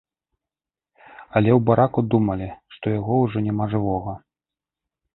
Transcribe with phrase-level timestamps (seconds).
[1.35, 4.21] Але ў бараку думалі, што яго ўжо няма жывога.